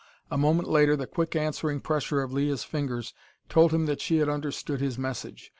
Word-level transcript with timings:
A 0.31 0.35
moment 0.37 0.67
later 0.67 0.95
the 0.95 1.05
quick 1.05 1.35
answering 1.35 1.79
pressure 1.79 2.23
of 2.23 2.33
Leah's 2.33 2.63
fingers 2.63 3.13
told 3.49 3.71
him 3.71 3.85
that 3.85 4.01
she 4.01 4.17
had 4.17 4.29
understood 4.29 4.81
his 4.81 4.97
message. 4.97 5.49